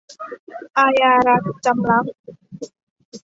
[0.77, 2.13] อาญารัก- จำลักษณ์